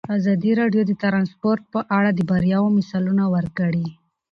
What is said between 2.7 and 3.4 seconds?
مثالونه